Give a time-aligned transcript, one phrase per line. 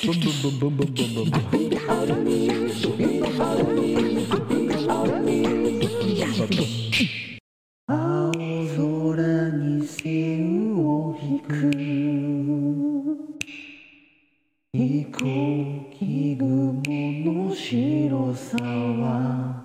[0.00, 0.06] 青
[8.30, 11.48] 空に線を引く。
[14.72, 15.18] 飛行
[15.98, 16.80] 機雲
[17.24, 19.64] の白さは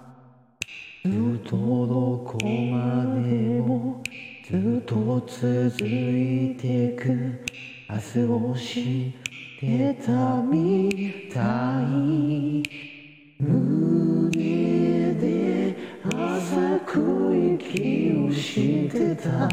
[1.05, 1.11] ずっ
[1.47, 4.01] とどこまでも
[4.49, 7.43] ずっと続いてく
[7.89, 9.13] 明日を知っ
[9.59, 11.39] てたみた。
[11.81, 12.63] い
[13.39, 14.33] 胸
[15.15, 15.75] で
[16.05, 19.49] 浅く息をしてた。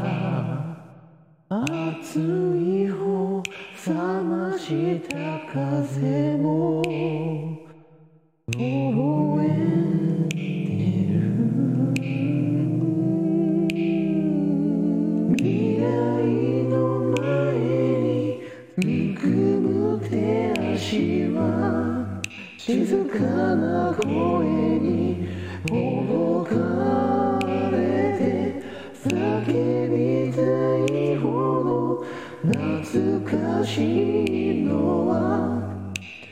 [1.49, 2.21] 熱い
[2.87, 3.43] 方
[3.85, 5.09] 冷ました。
[5.51, 6.81] 風も
[8.47, 8.59] 覚
[9.43, 9.45] え
[10.29, 10.35] て
[11.11, 11.19] る
[15.35, 15.41] 未
[15.81, 16.50] 来
[22.57, 23.19] 静か
[23.55, 24.45] な声
[24.79, 25.27] に
[25.67, 27.39] 届か
[27.71, 27.77] れ
[28.17, 28.63] て
[29.03, 29.09] 叫
[29.89, 30.39] びた
[30.93, 31.25] いほ
[31.63, 32.05] ど
[32.43, 33.21] 懐
[33.59, 33.75] かし
[34.53, 35.15] いのは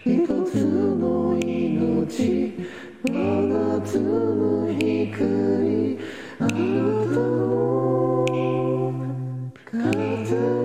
[0.05, 2.53] 一つの命
[3.03, 3.13] 真
[3.49, 5.97] 夏の光
[6.39, 7.19] あなた
[10.31, 10.58] の